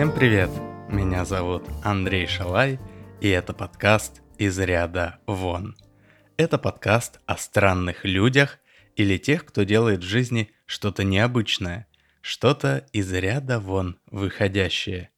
Всем 0.00 0.14
привет! 0.14 0.48
Меня 0.88 1.26
зовут 1.26 1.68
Андрей 1.84 2.26
Шалай, 2.26 2.80
и 3.20 3.28
это 3.28 3.52
подкаст 3.52 4.22
«Из 4.38 4.58
ряда 4.58 5.18
вон». 5.26 5.76
Это 6.38 6.56
подкаст 6.56 7.20
о 7.26 7.36
странных 7.36 8.06
людях 8.06 8.60
или 8.96 9.18
тех, 9.18 9.44
кто 9.44 9.64
делает 9.64 10.00
в 10.00 10.06
жизни 10.06 10.52
что-то 10.64 11.04
необычное, 11.04 11.86
что-то 12.22 12.86
из 12.94 13.12
ряда 13.12 13.60
вон 13.60 14.00
выходящее. 14.06 15.10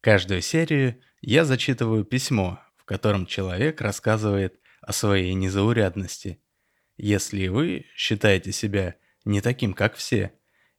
Каждую 0.00 0.42
серию 0.42 1.00
я 1.20 1.44
зачитываю 1.44 2.04
письмо, 2.04 2.58
в 2.78 2.86
котором 2.86 3.26
человек 3.26 3.80
рассказывает 3.80 4.58
о 4.80 4.92
своей 4.92 5.34
незаурядности. 5.34 6.42
Если 6.96 7.46
вы 7.46 7.86
считаете 7.94 8.50
себя 8.50 8.96
не 9.24 9.40
таким, 9.40 9.72
как 9.72 9.94
все, 9.94 10.32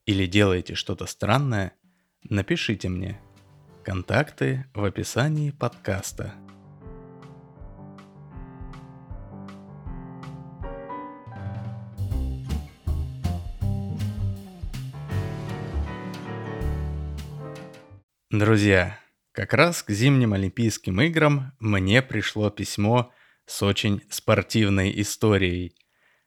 или 0.06 0.26
делаете 0.26 0.76
что-то 0.76 1.06
странное, 1.06 1.78
напишите 2.30 2.90
мне. 2.90 3.20
Контакты 3.84 4.66
в 4.74 4.84
описании 4.84 5.52
подкаста. 5.52 6.34
Друзья, 18.30 18.98
как 19.34 19.54
раз 19.54 19.84
к 19.84 19.92
зимним 19.92 20.34
Олимпийским 20.34 21.02
играм 21.02 21.54
мне 21.60 22.02
пришло 22.02 22.50
письмо 22.50 23.12
с 23.46 23.62
очень 23.62 24.02
спортивной 24.10 24.94
историей. 25.02 25.76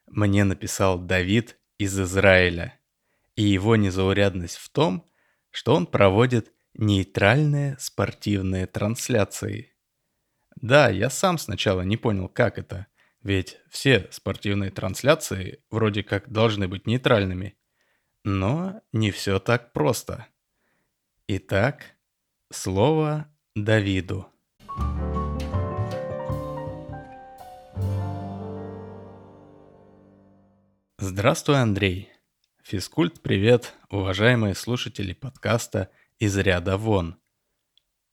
Мне 0.06 0.45
написал 0.45 0.98
Давид 0.98 1.58
из 1.79 1.98
Израиля. 1.98 2.79
И 3.36 3.42
его 3.42 3.77
незаурядность 3.77 4.58
в 4.58 4.69
том, 4.69 5.11
что 5.55 5.77
он 5.77 5.87
проводит 5.87 6.53
нейтральные 6.75 7.77
спортивные 7.79 8.67
трансляции. 8.67 9.73
Да, 10.57 10.89
я 10.89 11.09
сам 11.11 11.39
сначала 11.39 11.83
не 11.83 11.97
понял, 11.97 12.29
как 12.29 12.59
это, 12.59 12.89
ведь 13.23 13.59
все 13.71 14.09
спортивные 14.11 14.73
трансляции 14.73 15.61
вроде 15.71 16.03
как 16.03 16.29
должны 16.29 16.67
быть 16.67 16.89
нейтральными. 16.89 17.57
Но 18.25 18.81
не 18.93 19.13
все 19.13 19.39
так 19.39 19.73
просто. 19.73 20.27
Итак, 21.29 21.85
слово 22.53 23.29
Давиду. 23.55 24.27
Здравствуй, 30.99 31.61
Андрей. 31.61 32.14
Физкульт, 32.67 33.20
привет, 33.20 33.75
уважаемые 33.91 34.55
слушатели 34.55 35.12
подкаста 35.12 35.91
«Из 36.19 36.34
ряда 36.39 36.79
вон». 36.79 37.19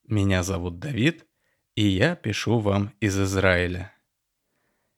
Меня 0.05 0.43
зовут 0.43 0.77
Давид, 0.77 1.25
и 1.75 1.87
я 1.87 2.17
пишу 2.17 2.59
вам 2.59 2.93
из 2.99 3.17
Израиля. 3.17 3.95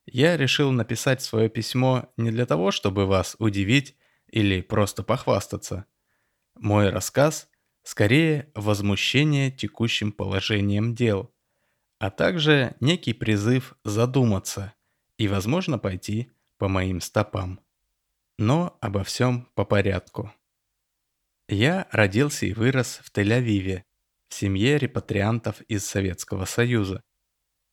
Я 0.07 0.37
решил 0.37 0.71
написать 0.71 1.21
свое 1.21 1.49
письмо 1.49 2.11
не 2.17 2.31
для 2.31 2.47
того, 2.47 2.71
чтобы 2.71 3.05
вас 3.05 3.35
удивить 3.37 3.95
или 4.25 4.61
просто 4.61 5.03
похвастаться. 5.03 5.85
Мой 6.55 6.89
рассказ 6.89 7.47
скорее 7.83 8.51
возмущение 8.55 9.51
текущим 9.51 10.11
положением 10.11 10.95
дел, 10.95 11.31
а 11.99 12.09
также 12.09 12.75
некий 12.79 13.13
призыв 13.13 13.75
задуматься 13.83 14.73
и, 15.17 15.27
возможно, 15.27 15.77
пойти 15.77 16.31
по 16.57 16.67
моим 16.67 17.01
стопам. 17.01 17.62
Но 18.37 18.77
обо 18.81 19.03
всем 19.03 19.47
по 19.53 19.63
порядку. 19.63 20.33
Я 21.47 21.87
родился 21.91 22.47
и 22.47 22.53
вырос 22.53 22.99
в 23.03 23.11
Тель-Авиве, 23.15 23.83
в 24.27 24.33
семье 24.33 24.79
репатриантов 24.79 25.61
из 25.61 25.85
Советского 25.85 26.45
Союза. 26.45 27.03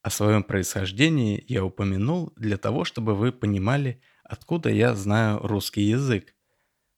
О 0.02 0.10
своем 0.10 0.42
происхождении 0.42 1.42
я 1.48 1.64
упомянул 1.64 2.32
для 2.36 2.58
того, 2.58 2.84
чтобы 2.84 3.14
вы 3.14 3.32
понимали, 3.32 4.02
откуда 4.22 4.70
я 4.70 4.94
знаю 4.94 5.38
русский 5.38 5.82
язык. 5.82 6.34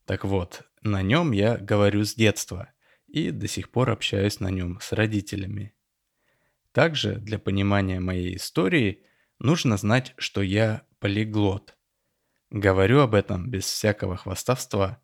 Так 0.07 0.25
вот, 0.25 0.63
на 0.81 1.03
нем 1.03 1.31
я 1.31 1.57
говорю 1.57 2.05
с 2.05 2.15
детства 2.15 2.73
и 3.07 3.31
до 3.31 3.47
сих 3.47 3.71
пор 3.71 3.91
общаюсь 3.91 4.41
на 4.41 4.51
нем 4.51 4.81
с 4.81 4.93
родителями. 4.93 5.73
Также 6.73 7.17
для 7.17 7.39
понимания 7.39 8.01
моей 8.01 8.37
истории 8.37 9.05
нужно 9.39 9.77
знать, 9.77 10.15
что 10.17 10.43
я 10.43 10.83
полиглот– 10.99 11.77
Говорю 12.53 13.01
об 13.01 13.15
этом 13.15 13.49
без 13.49 13.65
всякого 13.65 14.15
хвастовства. 14.15 15.01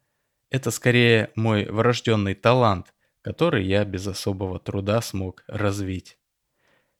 Это 0.51 0.71
скорее 0.71 1.31
мой 1.35 1.65
врожденный 1.65 2.35
талант, 2.35 2.93
который 3.23 3.65
я 3.65 3.87
без 3.87 4.07
особого 4.07 4.59
труда 4.59 5.01
смог 5.01 5.45
развить. 5.47 6.19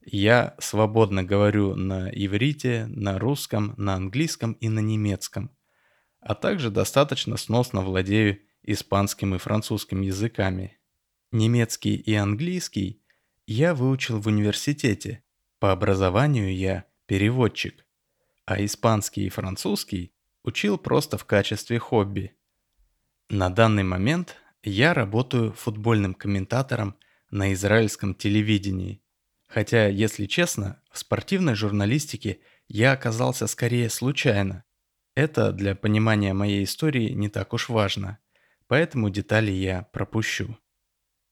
Я 0.01 0.55
свободно 0.59 1.23
говорю 1.23 1.75
на 1.75 2.09
иврите, 2.09 2.87
на 2.89 3.19
русском, 3.19 3.75
на 3.77 3.93
английском 3.93 4.53
и 4.53 4.71
на 4.71 4.79
немецком, 4.79 5.55
а 6.21 6.35
также 6.35 6.71
достаточно 6.71 7.37
сносно 7.37 7.83
владею 7.83 8.39
испанским 8.63 9.35
и 9.35 9.39
французским 9.39 10.01
языками. 10.01 10.79
Немецкий 11.31 11.95
и 11.95 12.15
английский 12.15 13.03
я 13.47 13.75
выучил 13.75 14.19
в 14.19 14.29
университете. 14.29 15.23
По 15.59 15.73
образованию 15.73 16.57
я 16.57 16.87
переводчик, 17.05 17.85
а 18.47 18.65
испанский 18.65 19.27
и 19.27 19.29
французский 19.29 20.15
Учил 20.49 20.79
просто 20.79 21.19
в 21.19 21.27
качестве 21.27 21.79
хобби. 21.79 22.35
На 23.29 23.51
данный 23.51 23.83
момент 23.83 24.37
я 24.63 24.95
работаю 24.95 25.53
футбольным 25.53 26.15
комментатором 26.15 26.97
на 27.31 27.53
израильском 27.53 28.15
телевидении. 28.15 29.03
Хотя, 29.47 29.89
если 29.89 30.25
честно, 30.25 30.81
в 30.91 30.99
спортивной 30.99 31.55
журналистике 31.55 32.39
я 32.67 32.93
оказался 32.93 33.47
скорее 33.47 33.91
случайно. 33.91 34.65
Это 35.15 35.53
для 35.53 35.75
понимания 35.75 36.33
моей 36.33 36.65
истории 36.65 37.11
не 37.11 37.29
так 37.29 37.53
уж 37.53 37.69
важно, 37.69 38.19
поэтому 38.69 39.11
детали 39.11 39.51
я 39.51 39.83
пропущу. 39.93 40.57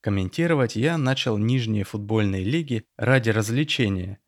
Комментировать 0.01 0.75
я 0.75 0.95
начал 0.99 1.39
нижние 1.39 1.85
футбольные 1.85 2.43
лиги 2.43 2.85
ради 2.97 3.31
развлечения 3.31 4.19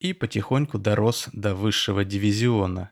и 0.00 0.12
потихоньку 0.12 0.78
дорос 0.78 1.30
до 1.32 1.54
высшего 1.54 2.04
дивизиона. 2.04 2.90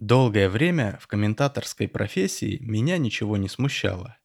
Долгое 0.00 0.48
время 0.48 0.98
в 0.98 1.06
комментаторской 1.08 1.86
профессии 1.86 2.56
меня 2.62 2.96
ничего 2.96 3.36
не 3.36 3.50
смущало. 3.50 4.16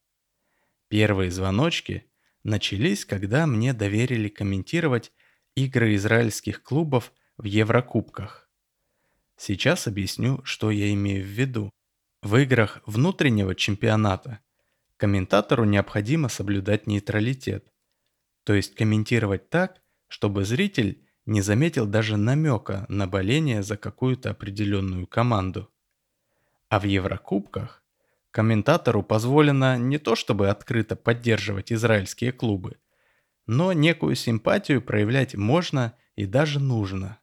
Первые 0.88 1.32
звоночки 1.32 2.10
начались, 2.44 3.04
когда 3.04 3.46
мне 3.46 3.74
доверили 3.74 4.30
комментировать 4.30 5.12
игры 5.54 5.96
израильских 5.96 6.64
клубов 6.64 7.12
в 7.36 7.44
Еврокубках. 7.44 8.50
Сейчас 9.36 9.86
объясню, 9.86 10.40
что 10.46 10.72
я 10.72 10.94
имею 10.94 11.26
в 11.26 11.28
виду. 11.28 11.70
В 12.22 12.38
играх 12.38 12.82
внутреннего 12.86 13.54
чемпионата 13.54 14.40
комментатору 14.96 15.66
необходимо 15.66 16.30
соблюдать 16.30 16.88
нейтралитет, 16.88 17.68
то 18.46 18.54
есть 18.54 18.76
комментировать 18.76 19.50
так, 19.50 19.82
чтобы 20.08 20.46
зритель 20.46 21.05
не 21.26 21.42
заметил 21.42 21.88
даже 21.88 22.18
намека 22.18 22.86
на 22.88 23.08
боление 23.08 23.64
за 23.64 23.78
какую-то 23.78 24.32
определенную 24.32 25.08
команду. 25.08 25.72
А 26.70 26.80
в 26.80 26.84
Еврокубках 26.84 27.84
комментатору 28.32 29.02
позволено 29.02 29.78
не 29.78 29.98
то 29.98 30.16
чтобы 30.16 30.50
открыто 30.50 30.96
поддерживать 30.96 31.72
израильские 31.72 32.32
клубы, 32.32 32.78
но 33.48 33.74
некую 33.74 34.16
симпатию 34.16 34.82
проявлять 34.82 35.36
можно 35.36 35.96
и 36.16 36.26
даже 36.26 36.60
нужно. 36.60 37.20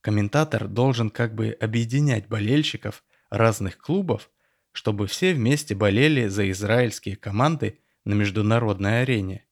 Комментатор 0.00 0.66
должен 0.68 1.10
как 1.10 1.34
бы 1.34 1.56
объединять 1.60 2.26
болельщиков 2.28 3.04
разных 3.30 3.78
клубов, 3.78 4.30
чтобы 4.72 5.06
все 5.06 5.32
вместе 5.34 5.74
болели 5.74 6.26
за 6.26 6.50
израильские 6.50 7.16
команды 7.16 7.78
на 8.04 8.14
международной 8.14 9.02
арене. 9.02 9.46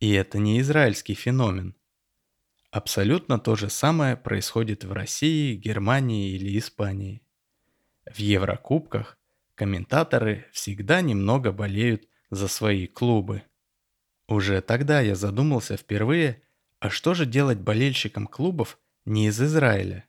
И 0.00 0.12
это 0.12 0.38
не 0.38 0.60
израильский 0.60 1.14
феномен– 1.14 1.76
Абсолютно 2.74 3.38
то 3.38 3.54
же 3.54 3.70
самое 3.70 4.16
происходит 4.16 4.82
в 4.82 4.90
России, 4.90 5.54
Германии 5.54 6.32
или 6.32 6.58
Испании. 6.58 7.22
В 8.04 8.18
Еврокубках 8.18 9.16
комментаторы 9.54 10.46
всегда 10.50 11.00
немного 11.00 11.52
болеют 11.52 12.08
за 12.30 12.48
свои 12.48 12.88
клубы. 12.88 13.44
Уже 14.26 14.60
тогда 14.60 15.00
я 15.00 15.14
задумался 15.14 15.76
впервые, 15.76 16.42
а 16.80 16.90
что 16.90 17.14
же 17.14 17.26
делать 17.26 17.60
болельщикам 17.60 18.26
клубов 18.26 18.80
не 19.04 19.28
из 19.28 19.40
Израиля? 19.40 20.08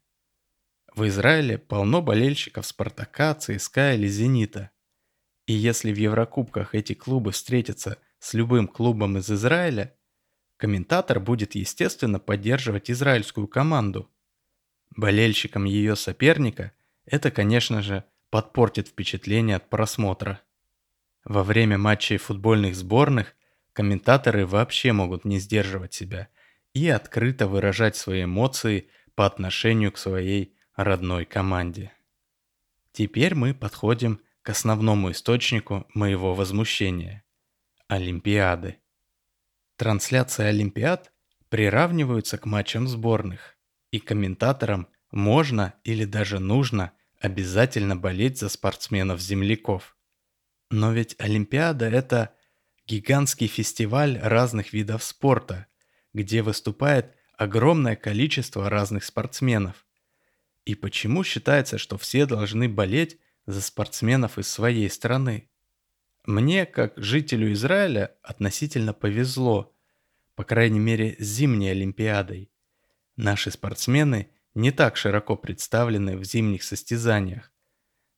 В 0.95 1.05
Израиле 1.07 1.59
полно 1.59 2.01
болельщиков 2.01 2.65
Спартака, 2.65 3.35
ЦСКА 3.35 3.93
или 3.93 4.07
Зенита. 4.07 4.71
И 5.45 5.53
если 5.53 5.93
в 5.93 5.97
Еврокубках 5.97 6.73
эти 6.73 6.93
клубы 6.93 7.31
встретятся 7.31 7.99
с 8.17 8.33
любым 8.33 8.67
клубом 8.67 9.19
из 9.19 9.29
Израиля– 9.29 9.95
комментатор 10.57 11.19
будет, 11.19 11.55
естественно, 11.55 12.19
поддерживать 12.19 12.89
израильскую 12.89 13.47
команду. 13.47 14.09
Болельщикам 14.95 15.65
ее 15.65 15.95
соперника 15.95 16.71
это, 17.05 17.31
конечно 17.31 17.81
же, 17.81 18.03
подпортит 18.29 18.87
впечатление 18.87 19.57
от 19.57 19.69
просмотра. 19.69 20.41
Во 21.23 21.43
время 21.43 21.77
матчей 21.77 22.17
футбольных 22.17 22.75
сборных 22.75 23.35
комментаторы 23.73 24.45
вообще 24.45 24.91
могут 24.91 25.25
не 25.25 25.39
сдерживать 25.39 25.93
себя 25.93 26.29
и 26.73 26.87
открыто 26.89 27.47
выражать 27.47 27.95
свои 27.95 28.23
эмоции 28.23 28.89
по 29.15 29.25
отношению 29.25 29.91
к 29.91 29.97
своей 29.97 30.55
родной 30.75 31.25
команде. 31.25 31.91
Теперь 32.91 33.35
мы 33.35 33.53
подходим 33.53 34.19
к 34.41 34.49
основному 34.49 35.11
источнику 35.11 35.87
моего 35.93 36.35
возмущения– 36.35 37.23
Олимпиады. 37.87 38.77
Трансляция 39.77 40.47
Олимпиад 40.49 41.11
приравниваются 41.49 42.37
к 42.37 42.45
матчам 42.45 42.87
сборных, 42.87 43.57
и 43.91 43.99
комментаторам 43.99 44.87
можно 45.11 45.73
или 45.83 46.05
даже 46.05 46.39
нужно 46.39 46.93
обязательно 47.19 47.97
болеть 47.97 48.39
за 48.39 48.47
спортсменов-земляков. 48.47 49.97
Но 50.69 50.93
ведь 50.93 51.15
Олимпиада– 51.19 51.85
это 51.91 52.35
гигантский 52.87 53.47
фестиваль 53.47 54.17
разных 54.19 54.71
видов 54.71 55.03
спорта, 55.03 55.67
где 56.13 56.41
выступает 56.41 57.13
огромное 57.37 57.97
количество 57.97 58.69
разных 58.69 59.03
спортсменов. 59.03 59.85
И 60.63 60.73
почему 60.75 61.23
считается, 61.23 61.77
что 61.77 61.97
все 61.97 62.25
должны 62.25 62.69
болеть 62.69 63.19
за 63.45 63.61
спортсменов 63.61 64.37
из 64.37 64.47
своей 64.47 64.89
страны? 64.89 65.49
Мне, 66.25 66.65
как 66.65 66.93
жителю 66.97 67.53
Израиля, 67.53 68.15
относительно 68.23 68.93
повезло, 68.93 69.75
по 70.33 70.43
крайней 70.43 70.79
мере, 70.79 71.15
с 71.19 71.23
зимней 71.23 71.71
Олимпиадой. 71.71 72.51
Наши 73.15 73.51
спортсмены 73.51 74.29
не 74.55 74.71
так 74.71 74.97
широко 74.97 75.35
представлены 75.35 76.17
в 76.17 76.23
зимних 76.23 76.63
состязаниях, 76.63 77.53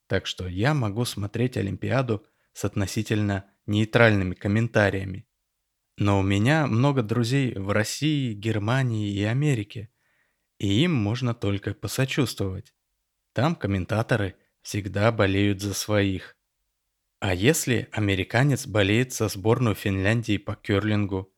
так 0.08 0.26
что 0.26 0.48
я 0.48 0.74
могу 0.74 1.04
смотреть 1.04 1.58
Олимпиаду 1.58 2.26
с 2.54 2.64
относительно 2.64 3.46
нейтральными 3.66 4.36
комментариями. 4.36 5.28
Но 5.98 6.20
у 6.20 6.24
меня 6.24 6.66
много 6.66 7.04
друзей 7.04 7.56
в 7.56 7.72
России, 7.72 8.34
Германии 8.34 9.12
и 9.12 9.24
Америке, 9.24 9.90
и 10.60 10.84
им 10.84 10.94
можно 10.94 11.34
только 11.34 11.74
посочувствовать. 11.74 12.74
Там 13.34 13.56
комментаторы 13.56 14.36
всегда 14.62 15.12
болеют 15.12 15.62
за 15.62 15.74
своих. 15.74 16.37
А 17.20 17.34
если 17.34 17.90
американец 17.92 18.68
болеет 18.68 19.12
за 19.12 19.28
сборную 19.28 19.74
Финляндии 19.74 20.38
по 20.38 20.56
керлингу, 20.56 21.34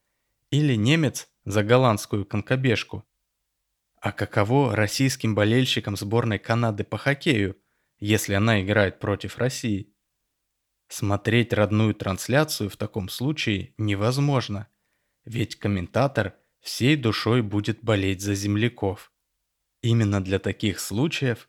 или 0.52 0.76
немец 0.76 1.30
за 1.46 1.64
голландскую 1.64 2.26
конкобежку? 2.26 3.06
А 4.02 4.12
каково 4.12 4.76
российским 4.76 5.36
болельщикам 5.36 5.96
сборной 5.96 6.40
Канады 6.40 6.84
по 6.84 6.98
хоккею, 6.98 7.58
если 7.98 8.34
она 8.34 8.62
играет 8.62 9.00
против 9.00 9.38
России? 9.38 9.94
Смотреть 10.90 11.54
родную 11.54 11.94
трансляцию 11.94 12.70
в 12.70 12.76
таком 12.76 13.08
случае 13.08 13.74
невозможно, 13.78 14.68
ведь 15.24 15.56
комментатор 15.56 16.36
всей 16.60 16.98
душой 16.98 17.42
будет 17.42 17.84
болеть 17.84 18.22
за 18.22 18.34
земляков. 18.36 19.14
Именно 19.82 20.22
для 20.22 20.40
таких 20.40 20.80
случаев 20.80 21.48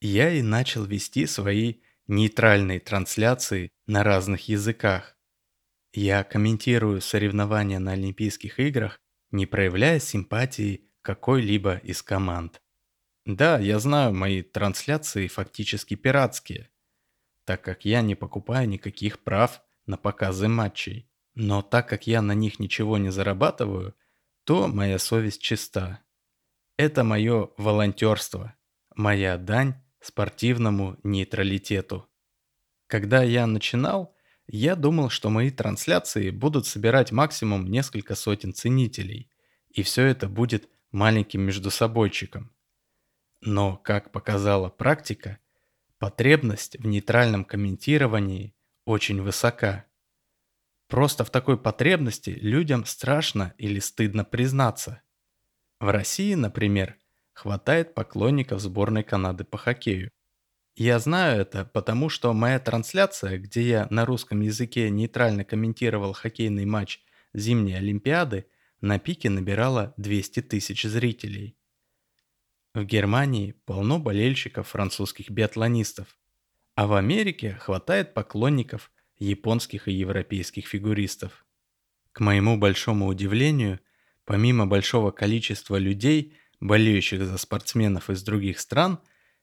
я 0.00 0.30
и 0.30 0.42
начал 0.42 0.84
вести 0.84 1.26
свои 1.26 1.80
нейтральные 2.06 2.80
трансляции 2.80 3.70
на 3.86 4.02
разных 4.02 4.48
языках. 4.48 5.16
Я 5.92 6.24
комментирую 6.24 7.00
соревнования 7.00 7.78
на 7.78 7.92
Олимпийских 7.92 8.58
играх, 8.58 8.98
не 9.30 9.46
проявляя 9.46 9.98
симпатии 9.98 10.90
какой-либо 11.02 11.76
из 11.76 12.02
команд. 12.02 12.62
Да, 13.24 13.58
я 13.58 13.78
знаю, 13.78 14.14
мои 14.14 14.42
трансляции 14.42 15.28
фактически 15.28 15.94
пиратские, 15.94 16.70
так 17.44 17.62
как 17.62 17.84
я 17.84 18.02
не 18.02 18.14
покупаю 18.14 18.68
никаких 18.68 19.22
прав 19.22 19.62
на 19.86 19.96
показы 19.96 20.48
матчей. 20.48 21.08
Но 21.34 21.62
так 21.62 21.88
как 21.88 22.06
я 22.06 22.20
на 22.20 22.32
них 22.32 22.58
ничего 22.58 22.98
не 22.98 23.10
зарабатываю, 23.10 23.94
то 24.44 24.68
моя 24.68 24.98
совесть 24.98 25.40
чиста. 25.40 26.00
Это 26.76 27.04
мое 27.04 27.50
волонтерство, 27.56 28.54
моя 28.94 29.38
дань 29.38 29.81
спортивному 30.02 30.98
нейтралитету. 31.02 32.08
Когда 32.86 33.22
я 33.22 33.46
начинал, 33.46 34.14
я 34.46 34.76
думал, 34.76 35.08
что 35.08 35.30
мои 35.30 35.50
трансляции 35.50 36.30
будут 36.30 36.66
собирать 36.66 37.12
максимум 37.12 37.66
несколько 37.66 38.14
сотен 38.14 38.52
ценителей, 38.52 39.30
и 39.70 39.82
все 39.82 40.04
это 40.04 40.28
будет 40.28 40.68
маленьким 40.90 41.42
междусобойчиком. 41.42 42.52
Но, 43.40 43.76
как 43.76 44.12
показала 44.12 44.68
практика, 44.68 45.38
Потребность 46.02 46.76
в 46.80 46.84
нейтральном 46.84 47.44
комментировании 47.44 48.56
очень 48.84 49.22
высока. 49.22 49.86
Просто 50.88 51.24
в 51.24 51.30
такой 51.30 51.56
потребности 51.56 52.30
людям 52.30 52.84
страшно 52.86 53.54
или 53.56 53.78
стыдно 53.78 54.24
признаться. 54.24 55.00
В 55.78 55.92
России, 55.92 56.34
например, 56.34 56.96
хватает 57.32 57.94
поклонников 57.94 58.60
сборной 58.60 59.02
Канады 59.02 59.44
по 59.44 59.58
хоккею. 59.58 60.10
Я 60.74 60.98
знаю 60.98 61.42
это, 61.42 61.64
потому 61.66 62.08
что 62.08 62.32
моя 62.32 62.58
трансляция, 62.58 63.38
где 63.38 63.62
я 63.62 63.86
на 63.90 64.06
русском 64.06 64.40
языке 64.40 64.88
нейтрально 64.88 65.44
комментировал 65.44 66.14
хоккейный 66.14 66.64
матч 66.64 67.00
зимней 67.34 67.76
Олимпиады, 67.76 68.46
на 68.80 68.98
пике 68.98 69.28
набирала 69.30 69.94
200 69.96 70.42
тысяч 70.42 70.82
зрителей. 70.82 71.56
В 72.74 72.84
Германии 72.84 73.52
полно 73.66 73.98
болельщиков 73.98 74.68
французских 74.68 75.30
биатлонистов, 75.30 76.16
а 76.74 76.86
в 76.86 76.94
Америке 76.94 77.58
хватает 77.60 78.14
поклонников 78.14 78.90
японских 79.18 79.88
и 79.88 79.92
европейских 79.92 80.66
фигуристов. 80.66 81.44
К 82.12 82.20
моему 82.20 82.58
большому 82.58 83.06
удивлению, 83.06 83.78
помимо 84.24 84.66
большого 84.66 85.10
количества 85.10 85.76
людей, 85.76 86.34
болеющих 86.62 87.26
за 87.26 87.38
спортсменов 87.38 88.08
из 88.08 88.22
других 88.22 88.60
стран, 88.60 89.00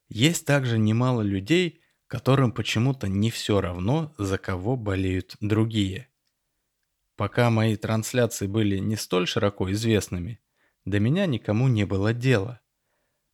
есть 0.08 0.46
также 0.46 0.80
немало 0.80 1.22
людей, 1.22 1.82
которым 2.08 2.52
почему-то 2.52 3.08
не 3.08 3.30
все 3.30 3.62
равно, 3.62 4.16
за 4.18 4.38
кого 4.38 4.76
болеют 4.76 5.36
другие. 5.42 6.08
Пока 7.16 7.50
мои 7.50 7.76
трансляции 7.76 8.48
были 8.48 8.78
не 8.78 8.96
столь 8.96 9.28
широко 9.28 9.70
известными, 9.72 10.40
до 10.86 11.00
меня 11.00 11.26
никому 11.26 11.68
не 11.68 11.86
было 11.86 12.14
дела. 12.14 12.62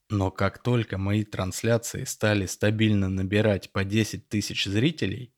Но 0.10 0.32
как 0.32 0.62
только 0.62 0.98
мои 0.98 1.24
трансляции 1.24 2.04
стали 2.04 2.48
стабильно 2.48 3.08
набирать 3.08 3.72
по 3.72 3.84
10 3.84 4.28
тысяч 4.28 4.66
зрителей, 4.66 5.34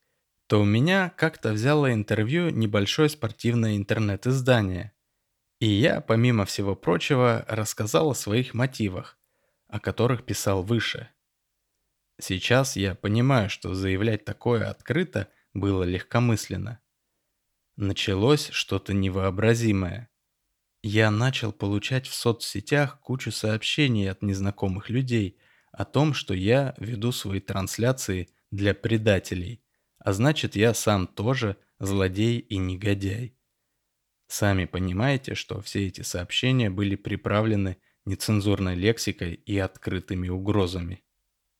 то 0.48 0.62
у 0.62 0.66
меня 0.66 1.14
как-то 1.18 1.52
взяло 1.52 1.94
интервью 1.94 2.50
небольшое 2.50 3.10
спортивное 3.10 3.76
интернет-издание. 3.76 4.94
И 5.60 5.68
я, 5.68 6.02
помимо 6.02 6.46
всего 6.46 6.76
прочего, 6.76 7.44
рассказал 7.48 8.12
о 8.12 8.16
своих 8.16 8.54
мотивах, 8.54 9.18
о 9.68 9.80
которых 9.80 10.24
писал 10.24 10.64
выше. 10.64 11.10
Сейчас 12.20 12.76
я 12.76 12.96
понимаю, 12.96 13.50
что 13.50 13.74
заявлять 13.74 14.26
такое 14.26 14.70
открыто 14.70 15.30
было 15.54 15.84
легкомысленно. 15.84 16.80
Началось 17.76 18.50
что-то 18.50 18.94
невообразимое. 18.94 20.10
Я 20.84 21.12
начал 21.12 21.52
получать 21.52 22.08
в 22.08 22.14
соцсетях 22.14 23.00
кучу 23.02 23.32
сообщений 23.32 24.10
от 24.10 24.22
незнакомых 24.22 24.90
людей 24.90 25.38
о 25.72 25.86
том, 25.86 26.14
что 26.14 26.34
я 26.34 26.76
веду 26.78 27.12
свои 27.12 27.40
трансляции 27.40 28.30
для 28.52 28.74
предателей, 28.74 29.62
а 30.00 30.14
значит 30.14 30.56
я 30.56 30.74
сам 30.74 31.08
тоже 31.08 31.58
злодей 31.80 32.40
и 32.40 32.58
негодяй. 32.58 33.37
Сами 34.28 34.66
понимаете, 34.66 35.36
что 35.36 35.62
все 35.62 35.88
эти 35.88 36.02
сообщения 36.02 36.70
были 36.70 36.96
приправлены 36.96 37.78
нецензурной 38.06 38.76
лексикой 38.76 39.34
и 39.34 39.58
открытыми 39.58 40.30
угрозами. 40.30 41.04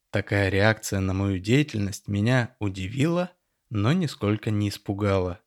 Такая 0.10 0.50
реакция 0.50 1.00
на 1.00 1.14
мою 1.14 1.40
деятельность 1.40 2.08
меня 2.08 2.56
удивила, 2.60 3.32
но 3.70 3.94
нисколько 3.94 4.52
не 4.52 4.70
испугала. 4.70 5.42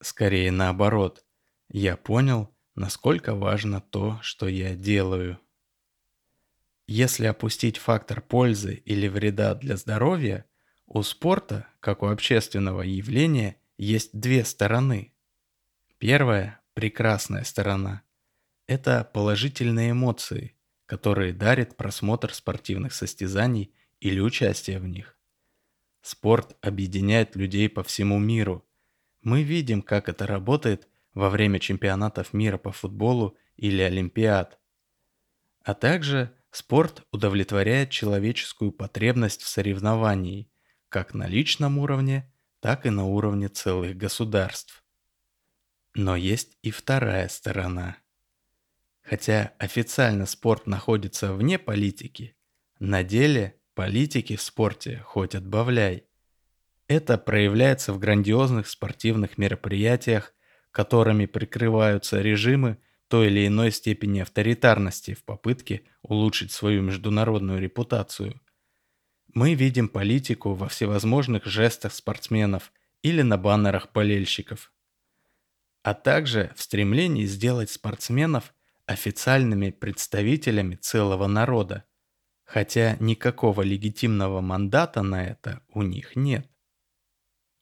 Скорее 0.00 0.50
наоборот, 0.50 1.24
я 1.68 1.96
понял, 1.96 2.52
насколько 2.74 3.34
важно 3.34 3.80
то, 3.80 4.18
что 4.22 4.48
я 4.48 4.74
делаю. 4.74 5.38
Если 6.86 7.26
опустить 7.26 7.78
фактор 7.78 8.20
пользы 8.20 8.74
или 8.84 9.08
вреда 9.08 9.54
для 9.54 9.76
здоровья, 9.76 10.44
у 10.86 11.02
спорта, 11.02 11.66
как 11.80 12.02
у 12.02 12.06
общественного 12.06 12.82
явления, 12.82 13.56
есть 13.78 14.10
две 14.12 14.44
стороны. 14.44 15.11
Первая, 16.02 16.60
прекрасная 16.74 17.44
сторона, 17.44 18.02
это 18.66 19.08
положительные 19.14 19.92
эмоции, 19.92 20.56
которые 20.84 21.32
дарит 21.32 21.76
просмотр 21.76 22.34
спортивных 22.34 22.92
состязаний 22.92 23.72
или 24.00 24.18
участие 24.18 24.80
в 24.80 24.88
них. 24.88 25.16
Спорт 26.00 26.56
объединяет 26.60 27.36
людей 27.36 27.68
по 27.68 27.84
всему 27.84 28.18
миру. 28.18 28.66
Мы 29.20 29.44
видим, 29.44 29.80
как 29.80 30.08
это 30.08 30.26
работает 30.26 30.88
во 31.14 31.30
время 31.30 31.60
чемпионатов 31.60 32.32
мира 32.32 32.58
по 32.58 32.72
футболу 32.72 33.38
или 33.54 33.80
Олимпиад. 33.80 34.58
А 35.62 35.72
также 35.72 36.34
спорт 36.50 37.06
удовлетворяет 37.12 37.90
человеческую 37.90 38.72
потребность 38.72 39.42
в 39.42 39.46
соревновании, 39.46 40.50
как 40.88 41.14
на 41.14 41.28
личном 41.28 41.78
уровне, 41.78 42.28
так 42.58 42.86
и 42.86 42.90
на 42.90 43.04
уровне 43.04 43.46
целых 43.46 43.96
государств. 43.96 44.81
Но 45.94 46.16
есть 46.16 46.56
и 46.62 46.70
вторая 46.70 47.28
сторона. 47.28 47.98
Хотя 49.02 49.52
официально 49.58 50.26
спорт 50.26 50.66
находится 50.66 51.34
вне 51.34 51.58
политики, 51.58 52.34
на 52.78 53.02
деле 53.02 53.60
политики 53.74 54.36
в 54.36 54.42
спорте 54.42 55.02
хоть 55.04 55.34
отбавляй. 55.34 56.04
Это 56.88 57.18
проявляется 57.18 57.92
в 57.92 57.98
грандиозных 57.98 58.68
спортивных 58.68 59.38
мероприятиях, 59.38 60.34
которыми 60.70 61.26
прикрываются 61.26 62.20
режимы 62.20 62.78
той 63.08 63.26
или 63.26 63.46
иной 63.46 63.70
степени 63.70 64.20
авторитарности 64.20 65.12
в 65.12 65.24
попытке 65.24 65.82
улучшить 66.00 66.50
свою 66.50 66.80
международную 66.82 67.60
репутацию. 67.60 68.40
Мы 69.34 69.54
видим 69.54 69.88
политику 69.88 70.54
во 70.54 70.68
всевозможных 70.68 71.44
жестах 71.44 71.92
спортсменов 71.92 72.72
или 73.02 73.22
на 73.22 73.36
баннерах 73.36 73.92
болельщиков, 73.92 74.71
а 75.82 75.94
также 75.94 76.52
в 76.56 76.62
стремлении 76.62 77.24
сделать 77.24 77.70
спортсменов 77.70 78.54
официальными 78.86 79.70
представителями 79.70 80.76
целого 80.76 81.26
народа, 81.26 81.84
хотя 82.44 82.96
никакого 83.00 83.62
легитимного 83.62 84.40
мандата 84.40 85.02
на 85.02 85.24
это 85.26 85.62
у 85.68 85.82
них 85.82 86.16
нет. 86.16 86.48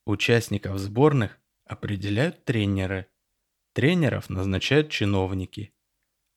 Участников 0.07 0.79
сборных 0.79 1.39
определяют 1.65 2.45
тренеры, 2.45 3.07
тренеров 3.73 4.29
назначают 4.29 4.91
чиновники, 4.91 5.73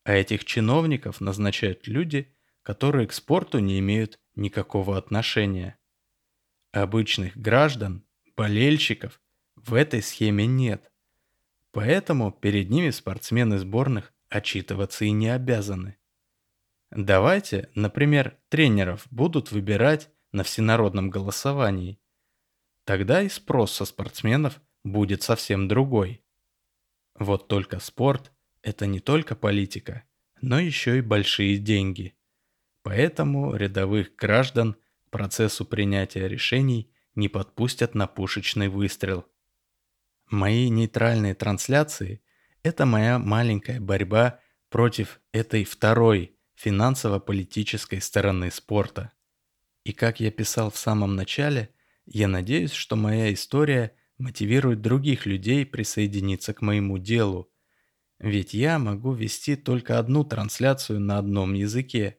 а 0.04 0.14
этих 0.14 0.46
чиновников 0.46 1.22
назначают 1.22 1.88
люди, 1.88 2.36
которые 2.62 3.08
к 3.08 3.14
спорту 3.14 3.60
не 3.60 3.80
имеют 3.80 4.20
никакого 4.36 4.98
отношения. 4.98 5.78
Обычных 6.72 7.36
граждан, 7.38 8.06
болельщиков 8.36 9.22
в 9.56 9.74
этой 9.74 10.02
схеме 10.02 10.46
нет. 10.46 10.93
Поэтому 11.74 12.32
перед 12.32 12.70
ними 12.70 12.92
спортсмены 12.92 13.58
сборных 13.58 14.14
отчитываться 14.30 15.06
и 15.06 15.12
не 15.12 15.28
обязаны. 15.28 15.98
Давайте, 16.92 17.72
например, 17.74 18.38
тренеров 18.50 19.08
будут 19.10 19.52
выбирать 19.52 20.12
на 20.32 20.44
всенародном 20.44 21.10
голосовании. 21.10 22.00
Тогда 22.86 23.24
и 23.24 23.30
спрос 23.30 23.74
со 23.74 23.86
спортсменов 23.86 24.62
будет 24.84 25.24
совсем 25.24 25.68
другой. 25.68 26.24
Вот 27.16 27.48
только 27.48 27.80
спорт– 27.80 28.32
это 28.62 28.86
не 28.86 29.00
только 29.00 29.36
политика, 29.36 30.04
но 30.42 30.60
еще 30.60 31.00
и 31.00 31.02
большие 31.02 31.58
деньги. 31.58 32.16
Поэтому 32.84 33.56
рядовых 33.56 34.16
граждан 34.16 34.76
к 35.08 35.10
процессу 35.10 35.66
принятия 35.66 36.28
решений 36.28 36.92
не 37.16 37.30
подпустят 37.30 37.96
на 37.96 38.06
пушечный 38.06 38.68
выстрел. 38.68 39.26
Мои 40.34 40.70
нейтральные 40.70 41.36
трансляции– 41.36 42.20
это 42.64 42.88
моя 42.88 43.20
маленькая 43.20 43.80
борьба 43.80 44.40
против 44.70 45.22
этой 45.32 45.64
второй 45.64 46.36
финансово-политической 46.56 48.02
стороны 48.02 48.50
спорта. 48.50 49.12
И 49.84 49.94
как 49.94 50.20
я 50.20 50.32
писал 50.32 50.72
в 50.72 50.78
самом 50.80 51.16
начале, 51.16 51.70
я 52.08 52.28
надеюсь, 52.28 52.72
что 52.72 52.96
моя 52.96 53.32
история 53.32 53.96
мотивирует 54.18 54.82
других 54.82 55.28
людей 55.28 55.68
присоединиться 55.68 56.56
к 56.56 56.64
моему 56.64 56.98
делу. 56.98 57.52
Ведь 58.18 58.56
я 58.56 58.80
могу 58.80 59.14
вести 59.14 59.56
только 59.56 60.00
одну 60.00 60.24
трансляцию 60.24 61.00
на 61.00 61.20
одном 61.20 61.54
языке. 61.54 62.18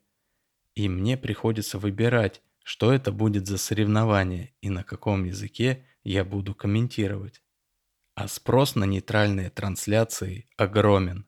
И 0.76 0.88
мне 0.88 1.16
приходится 1.16 1.80
выбирать, 1.80 2.42
что 2.62 2.92
это 2.92 3.10
будет 3.10 3.48
за 3.48 3.58
соревнование 3.58 4.54
и 4.60 4.70
на 4.70 4.84
каком 4.84 5.24
языке 5.24 5.84
я 6.04 6.24
буду 6.24 6.54
комментировать. 6.54 7.43
А 8.14 8.28
спрос 8.28 8.76
на 8.76 8.84
нейтральные 8.84 9.50
трансляции 9.50 10.48
огромен. 10.56 11.26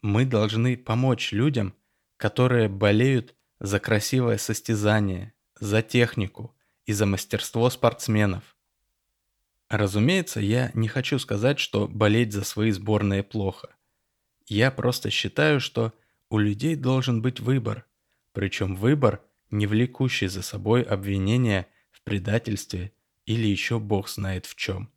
Мы 0.00 0.24
должны 0.24 0.78
помочь 0.78 1.32
людям, 1.32 1.74
которые 2.16 2.68
болеют 2.70 3.34
за 3.58 3.80
красивое 3.80 4.38
состязание, 4.38 5.34
за 5.58 5.82
технику 5.82 6.56
и 6.86 6.94
за 6.94 7.04
мастерство 7.04 7.68
спортсменов. 7.68 8.56
Разумеется, 9.68 10.40
я 10.40 10.70
не 10.72 10.88
хочу 10.88 11.18
сказать, 11.18 11.58
что 11.58 11.86
болеть 11.86 12.32
за 12.32 12.44
свои 12.44 12.70
сборные 12.70 13.22
плохо. 13.22 13.68
Я 14.46 14.70
просто 14.70 15.10
считаю, 15.10 15.60
что 15.60 15.92
у 16.30 16.38
людей 16.38 16.76
должен 16.76 17.20
быть 17.20 17.40
выбор, 17.40 17.84
причем 18.32 18.74
выбор, 18.74 19.22
не 19.50 19.66
влекущий 19.66 20.28
за 20.28 20.42
собой 20.42 20.82
обвинения 20.82 21.68
в 21.90 22.02
предательстве 22.02 22.92
или 23.26 23.46
еще 23.46 23.78
бог 23.78 24.08
знает 24.08 24.46
в 24.46 24.54
чем. 24.56 24.90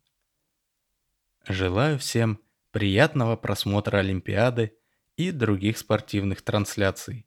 Желаю 1.46 1.98
всем 1.98 2.40
приятного 2.70 3.36
просмотра 3.36 3.98
Олимпиады 3.98 4.78
и 5.16 5.30
других 5.30 5.76
спортивных 5.76 6.40
трансляций, 6.40 7.26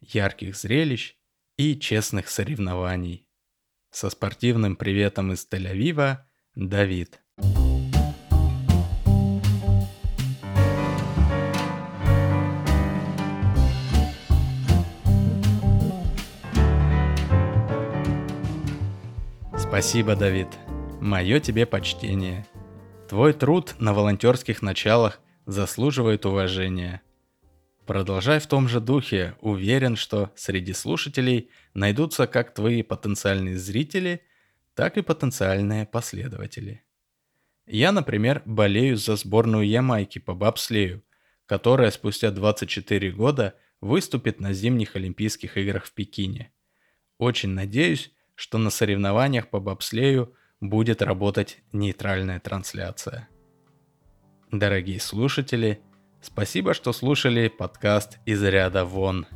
ярких 0.00 0.54
зрелищ 0.54 1.16
и 1.56 1.76
честных 1.76 2.28
соревнований. 2.28 3.26
Со 3.90 4.10
спортивным 4.10 4.76
приветом 4.76 5.32
из 5.32 5.46
Тель-Авива, 5.50 6.18
Давид. 6.54 7.20
Спасибо, 19.58 20.14
Давид. 20.14 20.48
Мое 21.00 21.40
тебе 21.40 21.66
почтение. 21.66 22.46
Твой 23.12 23.34
труд 23.34 23.74
на 23.78 23.92
волонтерских 23.92 24.62
началах 24.62 25.20
заслуживает 25.44 26.24
уважения. 26.24 27.02
Продолжай 27.84 28.40
в 28.40 28.46
том 28.46 28.68
же 28.68 28.80
духе, 28.80 29.36
уверен, 29.42 29.96
что 29.96 30.32
среди 30.34 30.72
слушателей 30.72 31.50
найдутся 31.74 32.26
как 32.26 32.54
твои 32.54 32.82
потенциальные 32.82 33.58
зрители, 33.58 34.22
так 34.74 34.96
и 34.96 35.02
потенциальные 35.02 35.84
последователи. 35.84 36.84
Я, 37.66 37.92
например, 37.92 38.40
болею 38.46 38.96
за 38.96 39.16
сборную 39.16 39.68
Ямайки 39.68 40.18
по 40.18 40.32
бобслею, 40.32 41.04
которая 41.44 41.90
спустя 41.90 42.30
24 42.30 43.10
года 43.10 43.58
выступит 43.82 44.40
на 44.40 44.54
зимних 44.54 44.96
Олимпийских 44.96 45.58
играх 45.58 45.84
в 45.84 45.92
Пекине. 45.92 46.50
Очень 47.18 47.50
надеюсь, 47.50 48.10
что 48.36 48.56
на 48.56 48.70
соревнованиях 48.70 49.50
по 49.50 49.60
бобслею 49.60 50.34
будет 50.62 51.02
работать 51.02 51.58
нейтральная 51.72 52.38
трансляция. 52.38 53.28
Дорогие 54.52 55.00
слушатели, 55.00 55.80
спасибо, 56.22 56.72
что 56.72 56.92
слушали 56.92 57.48
подкаст 57.48 58.20
«Из 58.26 58.42
ряда 58.42 58.84
вон». 58.84 59.26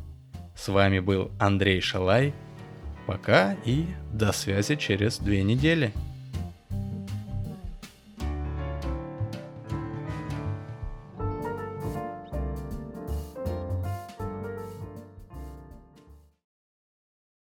С 0.55 0.69
вами 0.69 0.99
был 0.99 1.29
Андрей 1.37 1.81
Шалай. 1.81 2.33
Пока 3.05 3.57
и 3.65 3.85
до 4.11 4.31
связи 4.31 4.75
через 4.75 5.19
две 5.19 5.43
недели. 5.43 5.93